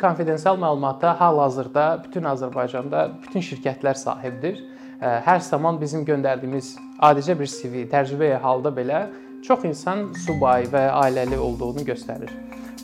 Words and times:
konfidensial 0.00 0.58
məlumata 0.58 1.14
hal-hazırda 1.20 1.86
bütün 2.04 2.28
Azərbaycanda 2.32 3.06
bütün 3.22 3.44
şirkətlər 3.44 3.98
sahibdir. 4.00 4.60
Hər 5.00 5.40
zaman 5.44 5.80
bizim 5.80 6.04
göndərdiyimiz 6.08 6.74
adicə 7.00 7.36
bir 7.38 7.48
CV, 7.48 7.86
təcrübəyə 7.88 8.40
halda 8.42 8.72
belə 8.76 9.04
çox 9.46 9.64
insan 9.64 10.10
subay 10.26 10.66
və 10.72 10.88
ailəli 10.92 11.38
olduğunu 11.40 11.84
göstərir. 11.88 12.32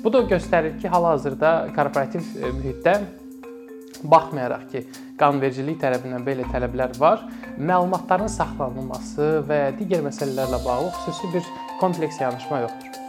Bu 0.04 0.12
da 0.12 0.22
göstərir 0.30 0.78
ki, 0.80 0.88
hal-hazırda 0.88 1.52
korporativ 1.76 2.24
e, 2.38 2.52
mühitdə 2.54 2.94
baxmayaraq 4.04 4.68
ki, 4.72 4.84
qanunvericilik 5.20 5.80
tərəfindən 5.80 6.24
belə 6.26 6.44
tələblər 6.52 6.94
var, 7.00 7.24
məlumatların 7.56 8.30
saxlanılması 8.30 9.32
və 9.48 9.60
digər 9.80 10.04
məsələlərlə 10.06 10.62
bağlı 10.64 10.92
xüsusi 11.00 11.32
bir 11.34 11.50
kompleks 11.80 12.20
yanaşma 12.20 12.62
yoxdur. 12.66 13.05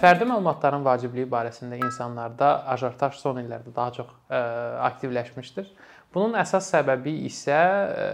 Fərdi 0.00 0.24
məlumatların 0.24 0.80
vacibliyi 0.80 1.26
barəsində 1.28 1.76
insanlarda 1.76 2.54
ajotaj 2.72 3.18
son 3.20 3.36
illərdə 3.42 3.72
daha 3.76 3.92
çox 3.98 4.08
ə, 4.08 4.14
e, 4.32 4.38
aktivləşmişdir. 4.86 5.66
Bunun 6.14 6.38
əsas 6.40 6.70
səbəbi 6.72 7.12
isə 7.28 7.58
e, 7.58 8.06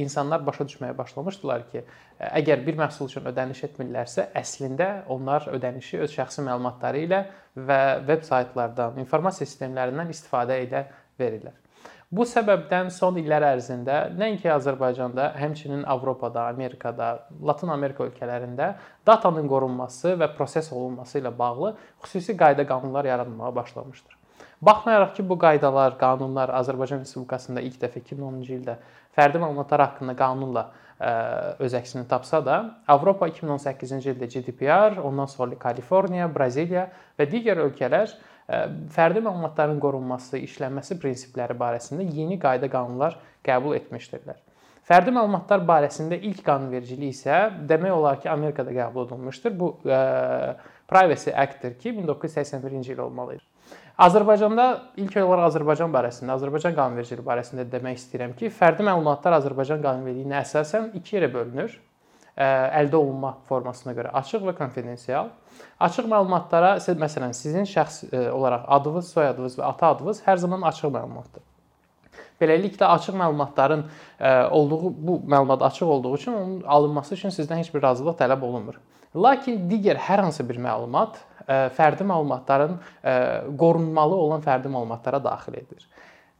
insanlar 0.00 0.40
başa 0.46 0.64
düşməyə 0.70 0.96
başlamışdılar 0.96 1.66
ki, 1.68 1.82
e, 1.84 2.30
əgər 2.40 2.64
bir 2.64 2.80
məhsul 2.80 3.10
üçün 3.12 3.28
ödəniş 3.28 3.60
etmirlərsə, 3.68 4.30
əslində 4.40 4.88
onlar 5.12 5.50
ödənişi 5.52 6.00
öz 6.06 6.16
şəxsi 6.16 6.46
məlumatları 6.48 7.04
ilə 7.04 7.20
və 7.68 7.80
veb 8.08 8.24
saytlardan, 8.24 8.96
informasiya 9.04 9.50
sistemlərindən 9.50 10.16
istifadə 10.16 10.56
edə 10.64 10.86
verirlər. 11.20 11.54
Bu 12.14 12.22
səbəbdən 12.28 12.92
son 12.94 13.16
illər 13.18 13.42
ərzində 13.48 13.94
nəinki 14.14 14.50
Azərbaycanda, 14.52 15.32
həmçinin 15.40 15.82
Avropada, 15.90 16.44
Amerikada, 16.52 17.08
Latin 17.42 17.72
Amerika 17.74 18.04
ölkələrində 18.04 18.74
datanın 19.06 19.48
qorunması 19.50 20.14
və 20.20 20.28
proses 20.36 20.70
olunması 20.72 21.18
ilə 21.18 21.32
bağlı 21.38 21.72
xüsusi 22.04 22.36
qayda 22.38 22.66
qanunlar 22.68 23.08
yaranmağa 23.08 23.54
başlamışdır. 23.56 24.20
Baxmayaraq 24.62 25.16
ki, 25.16 25.24
bu 25.28 25.36
qaydalar, 25.38 25.96
qanunlar 26.00 26.52
Azərbaycan 26.60 27.02
Respublikasında 27.02 27.64
ilk 27.66 27.80
dəfə 27.82 28.00
2010-cu 28.04 28.54
ildə 28.60 28.76
fərdi 29.16 29.40
məlumatlar 29.42 29.82
haqqında 29.84 30.14
qanunla 30.16 30.62
e, 30.68 31.10
öz 31.66 31.74
əksini 31.80 32.06
tapsa 32.10 32.40
da, 32.46 32.60
Avropa 32.94 33.28
2018-ci 33.28 34.14
ildə 34.14 34.28
GDPR, 34.30 35.00
ondan 35.02 35.28
sonra 35.30 35.58
Kaliforniya, 35.60 36.30
Braziliya 36.32 36.86
və 37.18 37.26
digər 37.32 37.60
ölkələr 37.66 38.14
e, 38.14 38.33
fərdi 38.46 39.22
məlumatların 39.24 39.78
qorunması, 39.80 40.40
işlənməsi 40.44 40.98
prinsipləri 41.00 41.56
barəsində 41.56 42.04
yeni 42.04 42.36
qayda 42.40 42.68
qanunlar 42.72 43.16
qəbul 43.46 43.76
etmişdirlər. 43.78 44.40
Fərdi 44.84 45.14
məlumatlar 45.16 45.62
barəsində 45.64 46.18
ilk 46.28 46.42
qanunvericilik 46.44 47.14
isə 47.14 47.38
demək 47.68 47.94
olar 47.94 48.18
ki, 48.20 48.28
Amerikada 48.28 48.72
qəbul 48.74 49.06
olunmuşdur. 49.06 49.54
Bu 49.56 49.70
e, 49.88 50.00
Privacy 50.90 51.32
Act-dir 51.32 51.78
ki, 51.80 51.94
1981-ci 52.02 52.92
il 52.92 53.00
olmalı 53.00 53.38
idi. 53.38 53.46
Azərbaycanda 54.04 54.66
ilk 55.00 55.16
olaraq 55.22 55.48
Azərbaycan 55.54 55.92
barəsində, 55.94 56.36
Azərbaycan 56.36 56.76
qanunvericiliyi 56.76 57.24
barəsində 57.24 57.64
demək 57.70 57.96
istəyirəm 58.02 58.36
ki, 58.36 58.52
fərdi 58.52 58.84
məlumatlar 58.84 59.38
Azərbaycan 59.38 59.80
qanunvericiliyinə 59.86 60.42
əsasən 60.42 60.90
iki 61.00 61.16
yerə 61.16 61.32
bölünür. 61.32 61.78
Əldə 62.34 62.98
olunma 62.98 63.36
formasına 63.48 63.92
görə 63.94 64.10
açıq 64.18 64.42
və 64.42 64.56
konfidensial. 64.58 65.28
Açıq 65.78 66.08
məlumatlara 66.10 66.76
məsələn 66.82 67.32
sizin 67.32 67.66
şəxs 67.68 68.08
olaraq 68.34 68.64
adınız, 68.74 69.12
soyadınız 69.14 69.58
və 69.60 69.68
ata 69.68 69.92
adınız 69.94 70.22
hər 70.26 70.40
zaman 70.42 70.66
açıq 70.66 70.90
məlumatdır. 70.96 71.44
Beləliklə 72.42 72.88
açıq 72.96 73.14
məlumatların 73.14 73.84
olduğu 74.50 74.80
bu 74.98 75.20
məlumat 75.30 75.62
açıq 75.62 75.86
olduğu 75.86 76.14
üçün 76.14 76.32
onun 76.32 76.62
alınması 76.62 77.14
üçün 77.14 77.30
sizdən 77.30 77.62
heç 77.62 77.70
bir 77.74 77.82
razılıq 77.82 78.18
tələb 78.18 78.42
olunmur. 78.42 78.80
Lakin 79.14 79.68
digər 79.70 79.94
hər 79.94 80.26
hansı 80.26 80.42
bir 80.48 80.58
məlumat 80.58 81.20
fərdi 81.46 82.02
məlumatların 82.02 82.80
qorunmalı 83.58 84.16
olan 84.16 84.42
fərdi 84.42 84.66
məlumatlara 84.66 85.22
daxil 85.22 85.54
edilir. 85.62 85.86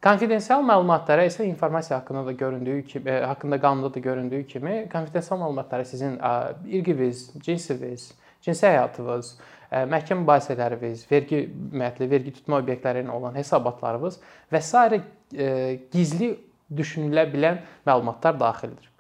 Konfidensial 0.04 0.60
məlumatlara 0.60 1.24
isə 1.24 1.46
informasiya 1.48 2.02
haqqında 2.02 2.26
da 2.26 2.32
göründüyü 2.32 2.82
kimi, 2.84 3.10
haqqında 3.10 3.60
qanunda 3.60 3.94
da 3.94 3.98
göründüyü 4.04 4.46
kimi, 4.46 4.88
konfidensial 4.92 5.38
məlumatlara 5.40 5.84
sizin 5.84 6.18
irqiniz, 6.68 7.30
cinsiniz, 7.40 8.10
cinsi 8.44 8.66
həyatınız, 8.66 9.30
məhkəmə 9.72 10.20
mübahisələriniz, 10.26 11.06
vergi 11.08 11.40
ümumiyyətlə 11.46 12.10
vergi 12.10 12.34
tutma 12.36 12.60
obyektlərinin 12.60 13.08
olan 13.16 13.38
hesabatlarınız 13.40 14.20
və 14.52 14.60
s. 14.60 15.00
gizli 15.96 16.34
düşünülə 16.68 17.24
bilən 17.32 17.62
məlumatlar 17.88 18.36
daxildir. 18.40 18.93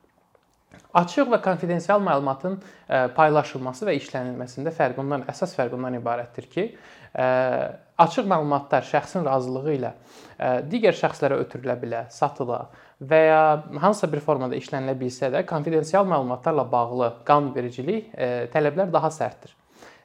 Açıq 0.94 1.30
və 1.32 1.40
konfidensial 1.42 2.02
məlumatın 2.04 2.58
e, 2.58 2.98
paylaşılması 3.16 3.88
və 3.88 3.96
işlənilməsində 3.98 4.72
fərq 4.74 5.00
ondan 5.02 5.24
əsas 5.30 5.54
fərq 5.56 5.74
ondan 5.76 5.96
ibarətdir 5.98 6.46
ki, 6.52 6.64
e, 7.14 7.26
açıq 8.04 8.28
məlumatlar 8.30 8.86
şəxsin 8.88 9.26
razılığı 9.26 9.74
ilə 9.74 9.90
e, 9.90 10.52
digər 10.70 10.96
şəxslərə 10.98 11.40
ötürülə 11.44 11.76
bilər, 11.82 12.06
satıla 12.14 12.68
və 13.02 13.20
ya 13.24 13.42
hansısa 13.82 14.10
bir 14.12 14.22
formada 14.24 14.56
işlənilə 14.58 14.94
bilsə 15.00 15.32
də, 15.34 15.42
konfidensial 15.50 16.06
məlumatlarla 16.08 16.64
bağlı 16.72 17.10
qanunvericilik 17.26 18.14
tələblər 18.54 18.92
daha 18.94 19.10
sərtdir. 19.12 19.52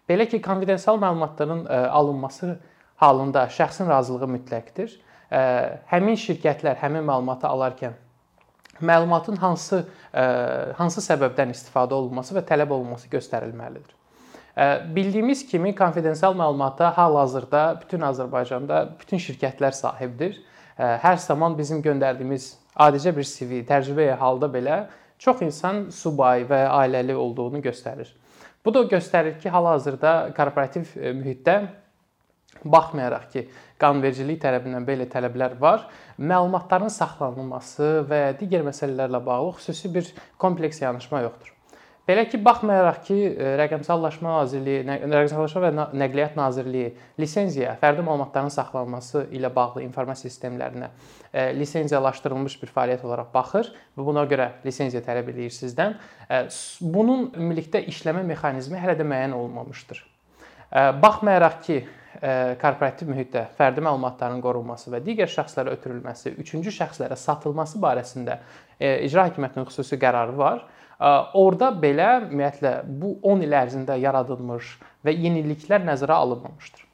Belə 0.09 0.25
ki, 0.25 0.41
konfidensial 0.41 0.97
məlumatların 0.97 1.67
alınması 1.69 2.55
halında 2.99 3.45
şəxsin 3.53 3.87
razılığı 3.87 4.27
mütləqdir. 4.33 4.97
Həmin 5.93 6.17
şirkətlər 6.17 6.81
həmin 6.81 7.05
məlumatı 7.05 7.47
alarkən 7.47 7.93
məlumatın 8.81 9.35
hansı 9.39 9.85
hansı 10.77 11.01
səbəbdən 11.05 11.51
istifadə 11.53 11.93
olunması 11.93 12.35
və 12.37 12.43
tələb 12.47 12.71
olunması 12.73 13.09
göstərilməlidir. 13.11 13.95
Bildiyimiz 14.95 15.45
kimi 15.47 15.75
konfidensial 15.75 16.33
məlumata 16.35 16.89
hal-hazırda 16.95 17.81
bütün 17.81 18.01
Azərbaycanda 18.03 18.87
bütün 18.99 19.21
şirkətlər 19.21 19.71
sahibdir. 19.71 20.39
Hər 20.79 21.17
zaman 21.21 21.57
bizim 21.57 21.83
göndərdiyimiz 21.85 22.55
adicə 22.75 23.13
bir 23.15 23.27
CV, 23.27 23.61
təcrübəyə 23.67 24.17
halda 24.19 24.49
belə 24.51 24.79
çox 25.19 25.41
insan 25.43 25.89
subay 25.91 26.45
və 26.47 26.63
ailəli 26.71 27.15
olduğunu 27.15 27.61
göstərir. 27.63 28.09
Bu 28.65 28.73
da 28.73 28.83
göstərir 28.87 29.37
ki, 29.39 29.49
hal-hazırda 29.49 30.33
korporativ 30.35 30.91
mühitdə 30.95 31.61
baxmayaraq 32.63 33.29
ki, 33.33 33.45
qanunvericilik 33.79 34.41
tərəfindən 34.41 34.87
belə 34.87 35.05
tələblər 35.11 35.55
var, 35.61 35.85
məlumatların 36.17 36.91
saxlanılması 36.91 37.93
və 38.09 38.25
digər 38.41 38.65
məsələlərlə 38.67 39.23
bağlı 39.25 39.55
xüsusi 39.61 39.93
bir 39.93 40.11
kompleks 40.41 40.81
yanaşma 40.81 41.23
yoxdur. 41.27 41.55
Belə 42.09 42.23
ki, 42.25 42.39
baxmayaraq 42.41 43.03
ki, 43.05 43.15
Rəqəmsallaşma 43.59 44.31
Nazirliyi, 44.39 44.81
Rəqəmsallaşma 44.81 45.61
və 45.61 45.69
Nəqliyyat 46.01 46.39
Nazirliyi 46.39 46.87
lisenziya, 47.21 47.75
fərdi 47.77 48.01
məlumatların 48.01 48.49
saxlanılması 48.49 49.27
ilə 49.37 49.51
bağlı 49.53 49.83
informasiya 49.85 50.31
sistemlərinə 50.33 50.89
lisenziyalaşdırılmış 51.53 52.55
bir 52.63 52.73
fəaliyyət 52.73 53.05
olaraq 53.05 53.29
baxır 53.35 53.69
və 53.93 54.07
buna 54.07 54.25
görə 54.31 54.49
lisenziya 54.65 55.03
tələb 55.05 55.29
eləyir 55.35 55.53
sizdən. 55.53 55.99
Bunun 56.81 57.29
ümumilikdə 57.29 57.85
işləmə 57.93 58.25
mexanizmi 58.33 58.81
hələ 58.81 58.97
də 58.97 59.05
müəyyən 59.05 59.37
olunmamışdır. 59.37 60.01
Baxmayaraq 61.05 61.61
ki, 61.67 61.79
korporativ 62.61 63.09
mühitdə 63.11 63.45
fərdi 63.57 63.83
məlumatların 63.85 64.41
qorunması 64.43 64.91
və 64.91 64.99
digər 65.05 65.29
şəxslərə 65.29 65.75
ötürülməsi, 65.77 66.33
üçüncü 66.41 66.73
şəxslərə 66.73 67.15
satılması 67.19 67.79
barəsində 67.79 68.39
icra 68.79 69.27
hakimiyyətinin 69.29 69.69
xüsusi 69.69 69.99
qərarı 70.01 70.35
var. 70.39 70.65
Orda 71.37 71.69
belə 71.79 72.09
ümumiyyətlə 72.25 72.73
bu 72.83 73.13
10 73.23 73.45
il 73.45 73.55
ərzində 73.55 73.95
yaradılmış 74.01 74.73
və 75.05 75.13
yeniliklər 75.15 75.85
nəzərə 75.87 76.17
alınmamışdır. 76.25 76.85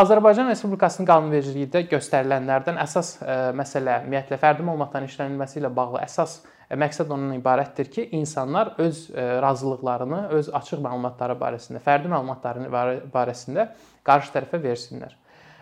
Azərbaycan 0.00 0.48
Respublikasının 0.48 1.08
qanunvericiliyində 1.08 1.82
göstərilənlərdən 1.90 2.78
əsas 2.84 3.16
məsələ 3.58 3.98
ümumiyyətlə 4.04 4.38
fərdi 4.40 4.64
məlumatların 4.64 5.10
işlənilməsi 5.10 5.60
ilə 5.60 5.72
bağlı 5.76 6.00
əsas 6.06 6.38
məqsəd 6.78 7.10
ondan 7.10 7.34
ibarətdir 7.34 7.88
ki, 7.90 8.04
insanlar 8.14 8.74
öz 8.78 8.98
e, 9.10 9.24
razılıqlarını, 9.42 10.20
öz 10.38 10.50
açıq 10.54 10.82
məlumatları 10.84 11.34
barəsində, 11.40 11.80
fərdi 11.82 12.10
məlumatları 12.12 12.68
barəsində 13.10 13.66
qarşı 14.06 14.30
tərəfə 14.36 14.60
versinlər. 14.62 15.16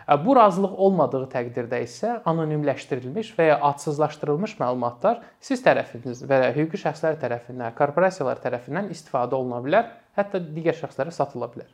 E, 0.05 0.17
bu 0.25 0.35
razılıq 0.37 0.75
olmadığı 0.85 1.23
təqdirdə 1.33 1.81
isə 1.85 2.19
anonimləşdirilmiş 2.29 3.33
və 3.39 3.49
ya 3.49 3.57
adsızlaşdırılmış 3.71 4.55
məlumatlar 4.61 5.23
siz 5.41 5.63
tərəfiniz 5.65 6.21
və 6.29 6.43
ya 6.45 6.51
hüquqi 6.57 6.83
şəxslər 6.85 7.17
tərəfindən, 7.23 7.73
korporasiyalar 7.77 8.41
tərəfindən 8.45 8.91
istifadə 8.93 9.37
oluna 9.39 9.63
bilər, 9.65 9.89
hətta 10.19 10.43
digər 10.45 10.77
şəxslərə 10.77 11.15
satıla 11.15 11.49
bilər. 11.55 11.73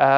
E, 0.00 0.08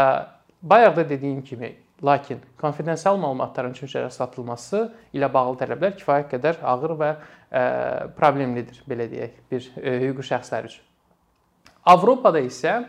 bayaq 0.62 0.94
da 1.00 1.08
dediyim 1.10 1.42
kimi, 1.42 1.74
Lakin 2.02 2.40
konfidensial 2.58 3.20
məlumatların 3.22 3.76
üçüncülərə 3.76 4.10
satılması 4.10 4.80
ilə 5.14 5.28
bağlı 5.32 5.60
tələblər 5.60 5.94
kifayət 6.00 6.32
qədər 6.32 6.58
ağır 6.66 6.96
və 6.98 7.10
problemlidir, 8.18 8.80
belə 8.90 9.06
deyək, 9.12 9.38
bir 9.52 9.68
hüquqi 9.76 10.26
şəxslər 10.32 10.66
üçün. 10.72 10.82
Avropada 11.84 12.40
isə 12.40 12.84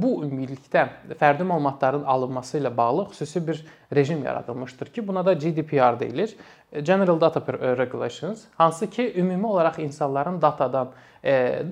bu 0.00 0.20
ümumilikdə 0.24 0.84
fərdi 1.18 1.46
məlumatların 1.46 2.04
alınması 2.10 2.58
ilə 2.60 2.70
bağlı 2.76 3.08
xüsusi 3.10 3.42
bir 3.46 3.60
rejim 3.94 4.24
yaradılmışdır 4.24 4.86
ki, 4.94 5.06
buna 5.08 5.26
da 5.26 5.32
GDPR 5.32 6.00
deyilir. 6.00 6.36
General 6.82 7.20
Data 7.20 7.42
Regulations, 7.76 8.44
hansı 8.58 8.90
ki, 8.90 9.12
ümumi 9.20 9.46
olaraq 9.46 9.78
insanların 9.78 10.42
datadan, 10.42 10.90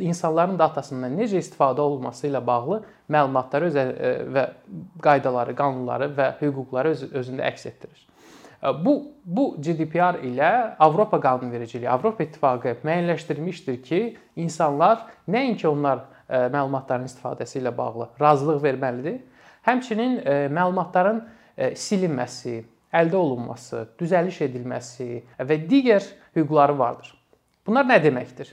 insanların 0.01 0.59
datasından 0.59 1.19
necə 1.19 1.43
istifadə 1.43 1.81
olunması 1.81 2.29
ilə 2.31 2.47
bağlı 2.47 2.83
məlumatları 3.11 3.71
özə 3.71 3.85
və 4.35 4.47
qaydaları, 5.03 5.57
qanunları 5.59 6.11
və 6.17 6.31
hüquqları 6.41 6.95
öz 6.95 7.03
özündə 7.11 7.51
əks 7.51 7.69
etdirir. 7.69 8.07
Bu 8.85 8.95
bu 9.25 9.57
GDPR 9.59 10.23
ilə 10.23 10.77
Avropa 10.79 11.19
qanunvericiliyi, 11.21 11.91
Avropa 11.91 12.23
İttifaqı 12.23 12.77
müəyyənləşdirmişdir 12.87 13.83
ki, 13.83 14.01
insanlar 14.37 15.03
nəinki 15.27 15.67
onlar 15.67 16.07
məlumatların 16.29 17.09
istifadəsi 17.09 17.61
ilə 17.61 17.73
bağlı 17.77 18.09
razılıq 18.21 18.63
verməlidir. 18.63 19.21
Həmçinin 19.67 20.21
məlumatların 20.53 21.23
silinməsi, 21.79 22.61
əldə 22.93 23.17
olunması, 23.17 23.87
düzəliş 24.01 24.43
edilməsi 24.49 25.23
və 25.39 25.59
digər 25.69 26.05
hüquqları 26.37 26.79
vardır. 26.79 27.13
Bunlar 27.67 27.87
nə 27.87 27.99
deməkdir? 28.03 28.51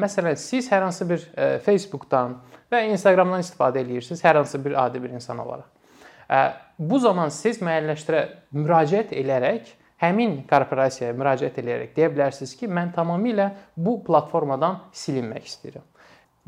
Məsələn, 0.00 0.36
siz 0.40 0.70
hər 0.72 0.82
hansı 0.86 1.04
bir 1.08 1.24
Facebook-dan 1.64 2.38
və 2.72 2.86
Instagram-dan 2.92 3.44
istifadə 3.44 3.82
edirsiniz, 3.84 4.22
hər 4.24 4.40
hansı 4.40 4.60
bir 4.64 4.76
adi 4.84 5.02
bir 5.02 5.12
insan 5.14 5.38
olaraq. 5.44 5.68
Bu 6.78 6.98
zaman 7.00 7.28
siz 7.32 7.60
müəyyənləşdirə 7.64 8.22
müraciət 8.56 9.12
edərək 9.16 9.68
həmin 10.02 10.42
korporasiyaya 10.48 11.14
müraciət 11.16 11.60
edərək 11.62 11.94
deyə 11.96 12.10
bilərsiniz 12.12 12.52
ki, 12.58 12.68
mən 12.70 12.92
tamamilə 12.96 13.50
bu 13.76 13.98
platformadan 14.06 14.80
silinmək 14.92 15.48
istəyirəm. 15.48 15.86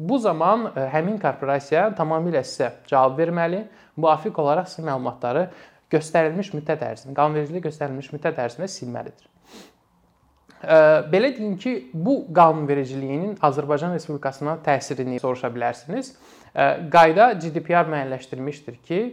Bu 0.01 0.19
zaman 0.19 0.71
e, 0.73 0.87
həmin 0.95 1.19
korporasiya 1.21 1.91
tamamilə 1.97 2.41
sizə 2.47 2.71
cavab 2.89 3.19
verməli, 3.21 3.67
müvafiq 4.01 4.39
olaraq 4.41 4.71
sizin 4.71 4.89
məlumatları 4.89 5.51
göstərilmiş 5.93 6.55
müddət 6.55 6.87
ərzində, 6.87 7.13
qanunvericiliyə 7.19 7.67
göstərilmiş 7.67 8.09
müddət 8.15 8.41
ərzində 8.41 8.69
silməlidir. 8.73 9.29
E, 10.65 10.79
belə 11.13 11.35
deyim 11.37 11.59
ki, 11.61 11.75
bu 11.93 12.17
qanunvericiliyinin 12.33 13.37
Azərbaycan 13.45 13.93
Respublikasına 13.99 14.57
təsirini 14.65 15.21
soruşa 15.21 15.53
bilərsiniz. 15.53 16.15
E, 16.55 16.71
qayda 16.97 17.35
GDPR 17.37 17.93
müəyyənləşdirmişdir 17.93 18.81
ki, 18.89 19.05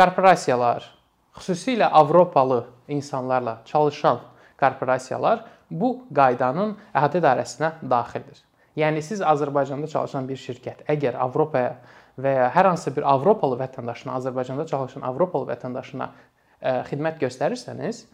korporasiyalar, 0.00 0.88
xüsusilə 1.36 1.92
Avropalı 1.92 2.62
insanlarla 2.88 3.60
çalışan 3.68 4.24
korporasiyalar 4.60 5.44
bu 5.70 5.98
qaydanın 6.16 6.78
əhatə 6.96 7.20
dairəsinə 7.20 7.76
daxildir. 7.84 8.46
Yəni 8.80 9.02
siz 9.04 9.22
Azərbaycanda 9.24 9.88
çalışan 9.90 10.28
bir 10.28 10.38
şirkət 10.40 10.84
əgər 10.90 11.18
Avropaya 11.20 11.76
və 12.20 12.34
ya 12.36 12.48
hər 12.54 12.70
hansı 12.70 12.92
bir 12.96 13.06
Avropalı 13.08 13.58
vətəndaşına, 13.60 14.16
Azərbaycanda 14.20 14.66
çalışan 14.70 15.04
Avropalı 15.06 15.50
vətəndaşına 15.52 16.08
ə, 16.08 16.14
e, 16.60 16.72
xidmət 16.90 17.20
göstərirsəniz, 17.22 18.04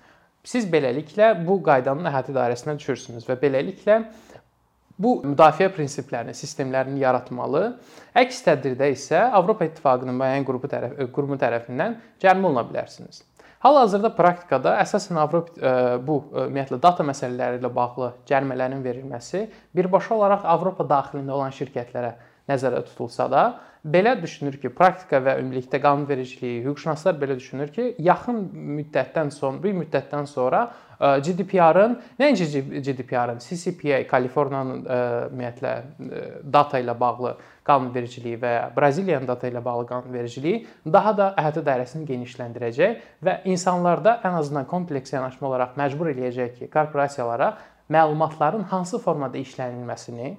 siz 0.47 0.67
beləliklə 0.71 1.33
bu 1.47 1.59
qaydanın 1.67 2.11
əhatə 2.11 2.35
dairəsinə 2.37 2.77
düşürsünüz 2.79 3.27
və 3.29 3.39
beləliklə 3.41 4.01
bu 4.99 5.19
müdafiə 5.27 5.69
prinsiplərini, 5.75 6.35
sistemlərini 6.37 7.03
yaratmalı. 7.03 7.65
Əks 8.17 8.43
təqdirdə 8.47 8.89
isə 8.95 9.27
Avropa 9.37 9.69
İttifaqının 9.69 10.17
müəyyən 10.17 10.47
qrupu 10.49 10.71
tərəf 10.73 10.97
qrupu 11.13 11.39
tərəfindən 11.41 11.99
cərimə 12.23 12.49
oluna 12.51 12.65
bilərsiniz. 12.69 13.23
Hal-hazırda 13.65 14.11
praktikada 14.17 14.75
əsasən 14.83 15.19
Avropa 15.21 15.55
e, 15.57 15.75
bu 16.05 16.19
e, 16.29 16.47
ümumiyyətlə 16.47 16.79
data 16.83 17.05
məsələləri 17.09 17.61
ilə 17.61 17.71
bağlı 17.73 18.11
cərimələrin 18.29 18.83
verilməsi 18.85 19.47
birbaşa 19.77 20.15
olaraq 20.19 20.45
Avropa 20.57 20.85
daxilində 20.91 21.33
olan 21.37 21.55
şirkətlərə 21.57 22.13
nəzərdə 22.51 22.85
tutulsa 22.87 23.31
da, 23.31 23.45
belə 23.87 24.17
düşünür 24.19 24.57
ki, 24.61 24.71
praktika 24.75 25.21
və 25.23 25.37
ümumilikdə 25.41 25.79
qanunvericiliyi, 25.83 26.63
hüquqşünaslar 26.65 27.19
belə 27.21 27.37
düşünür 27.39 27.71
ki, 27.75 27.93
yaxın 28.03 28.41
müddətdən 28.81 29.31
sonra, 29.35 29.63
bir 29.63 29.77
müddətdən 29.79 30.27
sonra 30.31 30.63
e, 30.99 31.11
GDPR-ın, 31.27 31.95
nəinki 32.19 32.65
GDPR-ın, 32.87 33.39
CCPA, 33.45 34.01
Kaliforniyanın 34.11 34.83
ümumiyyətlə 34.87 35.75
data 36.57 36.81
ilə 36.83 36.97
bağlı 36.99 37.37
qanunvericiliyi 37.67 38.41
və 38.43 38.55
Braziliyanın 38.77 39.29
data 39.29 39.51
ilə 39.51 39.63
bağlı 39.65 39.87
qanunvericiliyi 39.93 40.65
daha 40.93 41.15
da 41.19 41.31
əhatə 41.39 41.63
dairəsini 41.67 42.07
genişləndirəcək 42.11 43.07
və 43.27 43.39
insanlarda 43.53 44.19
ən 44.27 44.41
azından 44.41 44.67
kompleks 44.71 45.15
yanaşma 45.15 45.49
olaraq 45.51 45.79
məcbur 45.79 46.11
eləyəcək 46.15 46.59
ki, 46.59 46.71
korporasiyalara 46.75 47.55
məlumatların 47.93 48.67
hansı 48.67 48.99
formada 48.99 49.39
işlənilməsini, 49.39 50.35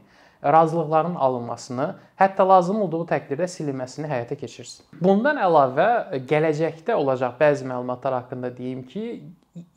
razılıqların 0.53 1.15
alınmasını, 1.15 1.87
hətta 2.19 2.45
lazım 2.47 2.81
olduğu 2.85 3.03
təqdirdə 3.11 3.47
silinməsini 3.51 4.09
həyata 4.09 4.37
keçirsin. 4.39 4.85
Bundan 5.01 5.39
əlavə 5.41 6.21
gələcəkdə 6.29 6.95
olacaq 6.97 7.35
bəzi 7.39 7.67
məlumatlar 7.67 8.21
haqqında 8.21 8.53
deyim 8.57 8.83
ki, 8.87 9.03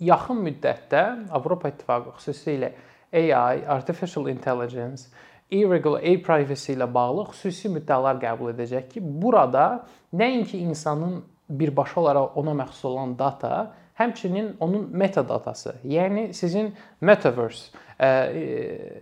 yaxın 0.00 0.44
müddətdə 0.46 1.02
Avropa 1.32 1.72
İttifaqı 1.72 2.14
xüsusilə 2.18 2.72
AI, 3.12 3.66
artificial 3.66 4.28
intelligence 4.28 5.08
e-regular 5.50 6.04
e-privacy 6.06 6.76
ilə 6.76 6.86
bağlı 6.94 7.26
xüsusi 7.32 7.72
müddəalar 7.74 8.20
qəbul 8.22 8.52
edəcək 8.54 8.88
ki, 8.94 9.02
burada 9.02 9.84
nəinki 10.14 10.62
insanın 10.62 11.20
birbaşa 11.50 12.00
olaraq 12.00 12.36
ona 12.38 12.54
məxsus 12.62 12.86
olan 12.86 13.16
data, 13.18 13.72
həmçinin 13.98 14.56
onun 14.60 14.88
metadatası, 14.96 15.74
yəni 15.84 16.32
sizin 16.34 16.72
metaverse 17.00 17.70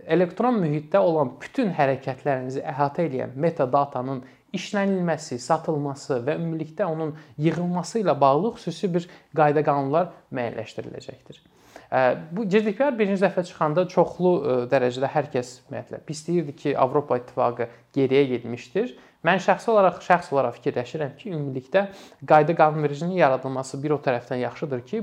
elektron 0.07 0.59
mühitdə 0.59 0.99
olan 0.99 1.31
bütün 1.41 1.71
hərəkətlərinizi 1.77 2.63
əhatə 2.67 3.05
edən 3.07 3.37
metadatanın 3.39 4.23
işlənilməsi, 4.55 5.37
satılması 5.39 6.19
və 6.25 6.35
ümumilikdə 6.39 6.87
onun 6.89 7.13
yığılması 7.37 8.01
ilə 8.01 8.15
bağlı 8.21 8.55
xüsusi 8.57 8.89
bir 8.93 9.07
qayda 9.37 9.63
qanunlar 9.63 10.11
müəyyənləşdiriləcəkdir. 10.33 11.39
Bu 12.31 12.45
GDPR 12.45 12.93
birinci 12.99 13.23
dəfə 13.23 13.41
çıxanda 13.49 13.87
çoxlu 13.89 14.33
dərəcədə 14.69 15.09
hər 15.09 15.29
kəs 15.33 15.55
ümumiyyətlə 15.63 16.01
istəyirdi 16.13 16.53
ki, 16.55 16.73
Avropa 16.77 17.17
İttifaqı 17.17 17.65
geriyə 17.97 18.27
getmişdir. 18.35 18.93
Mən 19.25 19.41
şəxsi 19.41 19.71
olaraq 19.73 19.97
şəxs 20.05 20.29
olaraq 20.35 20.59
fikirləşirəm 20.59 21.15
ki, 21.17 21.33
ümumilikdə 21.33 21.87
qayda 22.29 22.55
qanunvericiliyin 22.61 23.17
yaradılması 23.23 23.81
bir 23.83 23.97
o 23.97 23.99
tərəfdən 24.05 24.43
yaxşıdır 24.45 24.85
ki, 24.91 25.01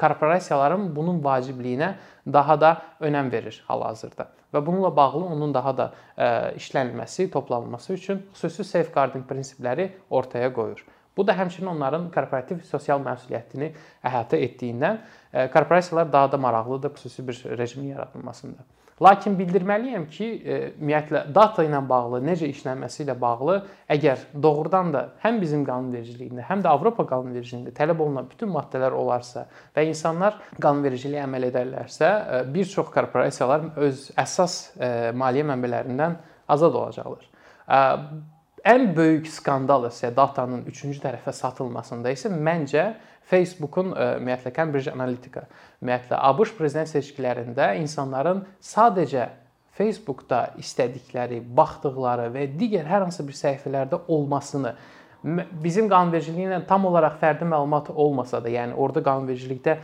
korporasiyaların 0.00 0.88
bunun 0.96 1.20
vacibliyinə 1.24 1.92
daha 2.32 2.56
da 2.60 2.72
önəm 3.04 3.30
verir 3.32 3.60
hal-hazırda 3.68 4.26
və 4.54 4.66
bununla 4.66 4.90
bağlı 4.96 5.24
onun 5.36 5.54
daha 5.54 5.76
da 5.76 5.86
ə, 6.16 6.26
işlənilməsi, 6.58 7.28
toplanılması 7.30 7.92
üçün 7.92 8.24
xüsusi 8.34 8.64
safeguarding 8.64 9.26
prinsipləri 9.28 9.90
ortaya 10.10 10.52
qoyur. 10.54 10.82
Bu 11.16 11.26
da 11.26 11.36
həmçinin 11.38 11.70
onların 11.70 12.08
korporativ 12.10 12.62
sosial 12.66 13.02
məsuliyyətini 13.02 13.70
əhatə 14.04 14.40
etdiyindən 14.48 14.98
e, 15.32 15.50
korporasiyalar 15.50 16.12
daha 16.12 16.32
da 16.32 16.38
maraqlıdır 16.38 16.96
xüsusi 16.96 17.28
bir 17.28 17.44
rejimin 17.58 17.92
yaradılmasında. 17.94 18.64
Lakin 19.02 19.34
bildirməliyəm 19.38 20.04
ki, 20.10 20.26
e, 20.26 20.58
ümumiyyətlə 20.78 21.22
data 21.34 21.64
ilə 21.66 21.80
bağlı, 21.88 22.20
necə 22.26 22.46
işlənməsi 22.50 23.02
ilə 23.04 23.16
bağlı, 23.20 23.56
əgər 23.90 24.26
doğrudan 24.42 24.92
da 24.94 25.04
həm 25.22 25.40
bizim 25.42 25.64
qanunvericiliyində, 25.66 26.46
həm 26.50 26.62
də 26.66 26.70
Avropa 26.70 27.06
qanunvericiliyində 27.10 27.74
tələb 27.74 28.02
olunan 28.02 28.28
bütün 28.30 28.50
maddələr 28.54 28.94
olarsa 28.94 29.48
və 29.74 29.86
insanlar 29.90 30.38
qanunvericiliyə 30.62 31.26
əməl 31.26 31.50
edərlərsə, 31.50 32.10
e, 32.10 32.44
bir 32.54 32.70
çox 32.70 32.90
korporasiyalar 32.94 33.72
öz 33.86 34.06
əsas 34.26 34.60
maliyyə 35.14 35.50
mənbələrindən 35.50 36.16
azad 36.54 36.74
olacaqlar. 36.74 37.26
Ən 38.64 38.94
böyük 38.96 39.26
skandal 39.28 39.82
isə 39.90 40.08
datanın 40.16 40.62
üçüncü 40.70 41.02
tərəfə 41.02 41.34
satılmasında 41.36 42.14
isə 42.14 42.30
məncə 42.32 42.94
Facebookun 43.28 43.90
e, 43.92 44.06
ümumiyyətlə 44.16 44.52
Cambridge 44.56 44.92
Analytica, 44.92 45.42
ümumiyyətlə 45.82 46.20
ABŞ 46.30 46.54
prezident 46.56 46.88
seçkilərində 46.88 47.74
insanların 47.82 48.40
sadəcə 48.64 49.26
Facebookda 49.76 50.54
istədikləri, 50.62 51.42
baxdıqları 51.44 52.30
və 52.32 52.46
digər 52.56 52.88
hər 52.88 53.04
hansı 53.04 53.26
bir 53.28 53.36
səhifələrdə 53.36 54.00
olmasını 54.08 54.72
bizim 55.64 55.86
qanunvericiliyinə 55.88 56.58
tam 56.68 56.84
olaraq 56.84 57.14
fərdi 57.20 57.46
məlumat 57.48 57.88
olmasa 57.90 58.42
da, 58.44 58.50
yəni 58.52 58.76
orada 58.76 59.00
qanunvericilikdə 59.06 59.78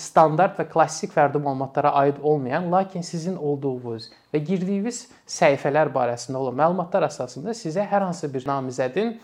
standart 0.00 0.56
və 0.56 0.64
klassik 0.72 1.12
fərdi 1.12 1.36
məlumatlara 1.44 1.92
aid 2.00 2.22
olmayan, 2.24 2.70
lakin 2.72 3.04
sizin 3.04 3.36
olduğunuz 3.36 4.08
və 4.32 4.40
girdiyiniz 4.40 5.02
səhifələr 5.28 5.92
barəsində 5.92 6.40
olan 6.40 6.56
məlumatlar 6.62 7.04
əsasında 7.10 7.52
sizə 7.52 7.84
hər 7.90 8.06
hansı 8.06 8.32
bir 8.32 8.48
namizədin 8.48 9.18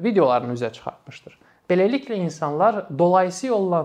videolarını 0.00 0.56
üzə 0.56 0.72
çıxartmışdır. 0.72 1.36
Beləliklə 1.68 2.16
insanlar 2.24 2.86
dolayısi 2.88 3.52
yolla 3.52 3.84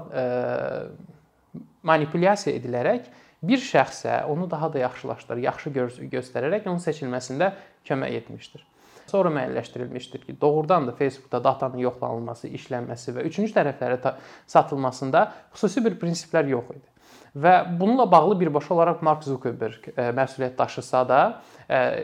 manipulyasiya 1.83 2.55
edilərək 2.55 3.12
bir 3.43 3.59
şəxsə 3.63 4.25
onu 4.31 4.48
daha 4.51 4.71
da 4.74 4.81
yaxşılaşdırır, 4.88 5.43
yaxşı 5.43 5.75
göstərərək 6.12 6.67
onun 6.71 6.81
seçilməsində 6.83 7.53
kömək 7.88 8.24
etmişdir. 8.24 8.63
Sonra 9.10 9.32
müəyyənləşdirilmişdir 9.34 10.22
ki, 10.28 10.38
doğrudan 10.42 10.88
da 10.88 10.94
Facebookda 10.96 11.44
datanın 11.44 11.82
yoxlanılması, 11.88 12.51
işlənməsi 12.60 13.18
və 13.18 13.25
üçüncü 13.30 13.56
tərəflərə 13.58 14.16
satılmasında 14.48 15.25
xüsusi 15.56 15.84
bir 15.86 15.98
prinsiplər 16.01 16.50
yox 16.54 16.72
idi. 16.78 16.86
Və 17.30 17.54
bununla 17.80 18.08
bağlı 18.10 18.39
birbaşa 18.39 18.74
olaraq 18.74 19.04
Mark 19.06 19.22
Zuckerberg 19.24 19.92
məsuliyyət 20.18 20.56
daşısa 20.58 21.04
da, 21.10 21.20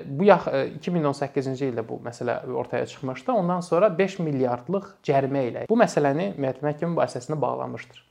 bu 0.06 0.28
yax 0.28 0.46
2018-ci 0.86 1.72
ildə 1.72 1.82
bu 1.88 1.98
məsələ 2.06 2.44
ortaya 2.54 2.86
çıxmışdı. 2.86 3.32
Ondan 3.34 3.66
sonra 3.66 3.90
5 3.98 4.20
milyardlıq 4.22 4.92
cərimə 5.06 5.48
ilə 5.50 5.64
bu 5.70 5.78
məsələni 5.82 6.36
məhkəmə 6.38 6.92
mübahisəsində 6.94 7.40
bağlamışdır. 7.42 8.04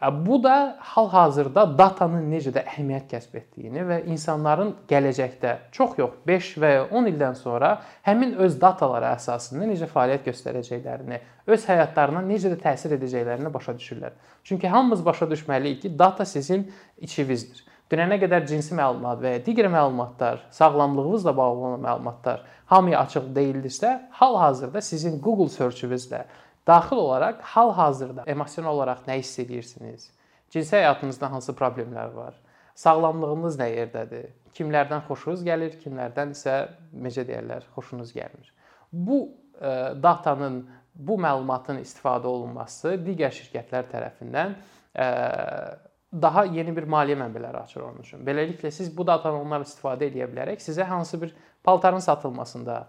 Bu 0.00 0.42
da 0.42 0.76
hal-hazırda 0.80 1.66
datanın 1.78 2.30
necə 2.32 2.54
də 2.54 2.62
əhəmiyyət 2.64 3.10
kəsb 3.10 3.34
etdiyini 3.36 3.82
və 3.84 3.98
insanların 4.08 4.70
gələcəkdə 4.88 5.52
çox 5.76 5.98
yox 6.00 6.14
5 6.28 6.48
və 6.62 6.70
ya 6.72 6.86
10 6.88 7.10
ildən 7.10 7.36
sonra 7.36 7.74
həmin 8.08 8.32
öz 8.40 8.56
dataları 8.62 9.10
əsasında 9.10 9.68
necə 9.68 9.90
fəaliyyət 9.92 10.30
göstərəcəklərini, 10.30 11.20
öz 11.52 11.68
həyatlarına 11.68 12.24
necə 12.30 12.54
də 12.54 12.56
təsir 12.62 12.96
edəcəklərini 12.96 13.52
başa 13.52 13.76
düşürlər. 13.76 14.16
Çünki 14.44 14.72
hamımız 14.72 15.04
başa 15.04 15.28
düşməliyik 15.28 15.82
ki, 15.84 15.92
data 15.98 16.24
sizin 16.24 16.70
içinizdir. 16.96 17.66
Dünənə 17.90 18.16
qədər 18.22 18.44
cinsi 18.46 18.72
məlumat 18.78 19.20
və 19.20 19.34
digər 19.44 19.68
məlumatlar, 19.68 20.46
sağlamlığınızla 20.54 21.36
bağlı 21.36 21.64
olan 21.66 21.80
məlumatlar 21.84 22.44
hamıya 22.70 23.00
açıq 23.00 23.34
deyildirsə, 23.34 23.96
hal-hazırda 24.16 24.80
sizin 24.80 25.20
Google 25.20 25.50
search-ünüzlə 25.50 26.22
daxil 26.70 27.02
olaraq 27.02 27.42
hal-hazırda 27.54 28.24
emosional 28.30 28.78
olaraq 28.78 29.04
nə 29.08 29.18
hiss 29.18 29.38
edirsiniz? 29.42 30.10
Cinsi 30.50 30.76
həyatınızda 30.76 31.30
hansı 31.32 31.54
problemlər 31.58 32.14
var? 32.14 32.38
Sağlamlığınız 32.74 33.58
nə 33.60 33.68
yerdədir? 33.70 34.30
Kimlərdən 34.56 35.04
xoşunuz 35.06 35.44
gəlir, 35.46 35.76
kimlərdən 35.82 36.34
isə 36.34 36.56
necə 37.06 37.26
deyirlər, 37.26 37.66
xoşunuz 37.74 38.10
gəlmir. 38.16 38.50
Bu 38.92 39.20
e, 39.60 39.72
datanın, 40.02 40.62
bu 40.94 41.18
məlumatın 41.22 41.78
istifadə 41.82 42.26
olunması 42.30 42.96
digər 43.04 43.34
şirkətlər 43.36 43.86
tərəfindən 43.92 44.56
e, 44.94 45.06
daha 46.22 46.44
yeni 46.50 46.74
bir 46.76 46.88
maliyyə 46.90 47.18
mənbələri 47.20 47.62
açır 47.62 47.84
onun 47.86 48.02
üçün. 48.02 48.24
Beləliklə 48.26 48.72
siz 48.74 48.90
bu 48.96 49.06
datadan 49.06 49.44
onlar 49.44 49.62
istifadə 49.66 50.08
edə 50.10 50.26
bilərək 50.32 50.62
sizə 50.64 50.86
hansı 50.88 51.20
bir 51.22 51.34
paltarın 51.66 52.02
satılmasında 52.02 52.80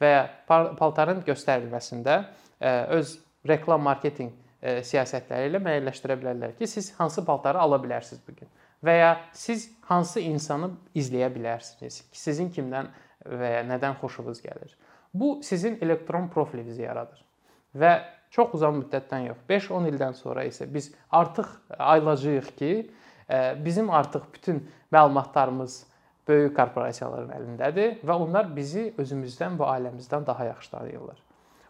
və 0.00 0.12
ya 0.14 0.22
paltarın 0.48 1.20
göstərilməsində 1.26 2.22
e, 2.60 2.70
öz 2.96 3.18
reklam 3.48 3.82
marketinq 3.86 4.32
e, 4.62 4.80
siyasətləri 4.86 5.50
ilə 5.50 5.60
müəyyənləşdirə 5.64 6.16
bilərlər 6.20 6.56
ki, 6.58 6.68
siz 6.68 6.92
hansı 6.98 7.24
paltarı 7.24 7.60
ala 7.60 7.80
bilərsiniz 7.82 8.22
bu 8.26 8.36
gün 8.36 8.50
və 8.84 8.96
ya 8.96 9.10
siz 9.36 9.68
hansı 9.88 10.20
insanı 10.24 10.70
izləyə 10.96 11.28
bilərsiniz 11.34 12.02
sizin 12.12 12.50
kimdən 12.52 12.88
və 13.26 13.52
ya 13.56 13.64
nədən 13.68 13.98
xoşunuz 14.00 14.40
gəlir. 14.44 14.72
Bu 15.14 15.40
sizin 15.44 15.78
elektron 15.82 16.28
profilinizi 16.32 16.82
yaradır. 16.82 17.20
Və 17.76 17.98
çox 18.30 18.54
uzun 18.54 18.80
müddətdən 18.80 19.28
yox, 19.28 19.40
5-10 19.48 19.88
ildən 19.90 20.16
sonra 20.16 20.44
isə 20.48 20.66
biz 20.72 20.92
artıq 21.10 21.48
aylacağıq 21.78 22.50
ki, 22.56 22.70
e, 23.30 23.64
bizim 23.64 23.90
artıq 23.90 24.22
bütün 24.34 24.62
məlumatlarımız 24.92 25.84
böyük 26.28 26.54
korporasiyaların 26.56 27.32
əlindədir 27.34 27.98
və 28.06 28.16
onlar 28.22 28.52
bizi 28.56 28.90
özümüzdən 28.98 29.58
və 29.58 29.66
ailəmizdən 29.74 30.26
daha 30.26 30.44
yaxşı 30.44 30.70
tanıyırlar. 30.70 31.18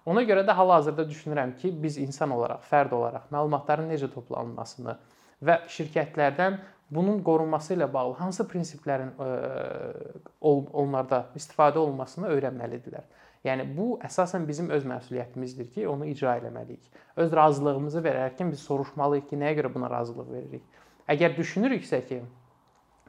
Ona 0.09 0.23
görə 0.25 0.45
də 0.49 0.55
hal-hazırda 0.57 1.05
düşünürəm 1.09 1.57
ki, 1.61 1.73
biz 1.83 1.99
insan 2.01 2.33
olaraq, 2.33 2.63
fərd 2.71 2.95
olaraq 2.97 3.29
məlumatların 3.33 3.91
necə 3.93 4.09
toplanmasını 4.13 4.97
və 5.45 5.57
şirkətlərdən 5.69 6.57
bunun 6.91 7.21
qorunması 7.25 7.75
ilə 7.77 7.89
bağlı 7.93 8.17
hansı 8.19 8.47
prinsiplərin 8.49 9.13
e, 9.21 9.29
onlarda 10.41 11.27
istifadə 11.39 11.79
olunmasını 11.79 12.33
öyrənməlidirlər. 12.33 13.05
Yəni 13.45 13.65
bu 13.77 13.95
əsasən 14.05 14.45
bizim 14.49 14.69
öz 14.75 14.85
məsuliyyətimizdir 14.89 15.71
ki, 15.75 15.87
onu 15.89 16.09
icra 16.11 16.35
etməliyik. 16.41 16.91
Öz 17.17 17.33
razılığımızı 17.37 18.03
verərkən 18.05 18.51
biz 18.53 18.65
soruşmalıyıq 18.69 19.31
ki, 19.31 19.39
nəyə 19.41 19.61
görə 19.61 19.73
buna 19.75 19.89
razılıq 19.93 20.29
veririk? 20.33 20.67
Əgər 21.09 21.37
düşünürüksə 21.39 22.03
ki, 22.09 22.21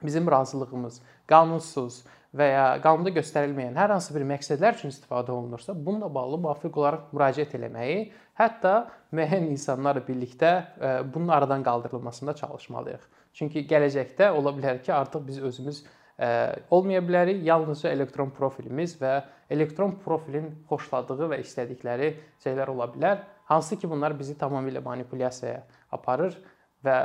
bizim 0.04 0.28
razılığımız 0.32 1.02
qanunsuz 1.30 2.02
və 2.36 2.48
ya 2.48 2.66
qanunda 2.84 3.12
göstərilməyən 3.16 3.76
hər 3.76 3.92
hansı 3.96 4.14
bir 4.16 4.24
məqsədlər 4.30 4.78
üçün 4.78 4.92
istifadə 4.94 5.34
olunursa, 5.36 5.76
bununla 5.76 6.08
bağlı 6.16 6.40
müvafiq 6.40 6.78
olaraq 6.80 7.10
müraciət 7.16 7.58
etməyi, 7.60 8.06
hətta 8.40 8.76
müəyyən 9.12 9.50
insanlarla 9.52 10.04
birlikdə 10.08 10.52
e, 10.58 10.92
bunun 11.14 11.34
aradan 11.36 11.64
qaldırılmasında 11.64 12.36
çalışmalıyıq. 12.40 13.04
Çünki 13.34 13.66
gələcəkdə 13.68 14.32
ola 14.36 14.54
bilər 14.56 14.80
ki, 14.84 14.94
artıq 14.94 15.28
biz 15.28 15.42
özümüz 15.50 15.84
e, 16.20 16.30
olmaya 16.72 17.04
bilərik. 17.04 17.44
Yalnızca 17.48 17.92
elektron 17.92 18.32
profilimiz 18.38 18.96
və 19.02 19.22
elektron 19.52 19.98
profilin 20.06 20.50
xoşladığı 20.70 21.30
və 21.34 21.42
istədikləri 21.44 22.14
şeylər 22.44 22.72
ola 22.72 22.88
bilər. 22.96 23.26
Hansı 23.52 23.76
ki, 23.76 23.90
bunlar 23.92 24.16
bizi 24.20 24.38
tamamilə 24.40 24.84
manipulyasiyaya 24.84 25.66
aparır 25.92 26.40
və 26.86 26.98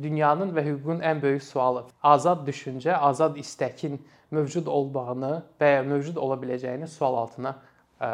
dünyanın 0.00 0.52
və 0.56 0.64
hüququn 0.66 1.02
ən 1.04 1.22
böyük 1.22 1.42
sualı 1.44 1.84
azad 2.02 2.46
düşüncə, 2.48 2.94
azad 2.94 3.36
istəkin 3.36 3.98
mövcud 4.32 4.66
olmağını 4.66 5.34
və 5.60 5.74
ya 5.76 5.82
mövcud 5.86 6.16
ola 6.16 6.38
biləcəyini 6.40 6.88
sual 6.88 7.18
altına 7.24 7.56
ə, 8.00 8.12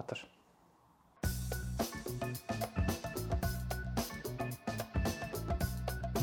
atır. 0.00 0.24